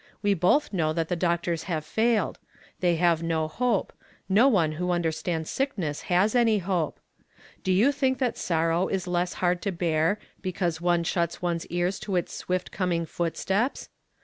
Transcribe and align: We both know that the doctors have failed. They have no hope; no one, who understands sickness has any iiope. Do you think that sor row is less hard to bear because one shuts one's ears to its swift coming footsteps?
We 0.23 0.33
both 0.33 0.73
know 0.73 0.93
that 0.93 1.09
the 1.09 1.15
doctors 1.15 1.65
have 1.65 1.85
failed. 1.85 2.39
They 2.79 2.95
have 2.95 3.21
no 3.21 3.47
hope; 3.47 3.93
no 4.27 4.47
one, 4.47 4.71
who 4.71 4.89
understands 4.89 5.51
sickness 5.51 6.01
has 6.09 6.33
any 6.33 6.59
iiope. 6.61 6.95
Do 7.63 7.71
you 7.71 7.91
think 7.91 8.17
that 8.17 8.35
sor 8.35 8.69
row 8.69 8.87
is 8.87 9.05
less 9.05 9.33
hard 9.33 9.61
to 9.61 9.71
bear 9.71 10.17
because 10.41 10.81
one 10.81 11.03
shuts 11.03 11.43
one's 11.43 11.67
ears 11.67 11.99
to 11.99 12.15
its 12.15 12.33
swift 12.33 12.71
coming 12.71 13.05
footsteps? 13.05 13.89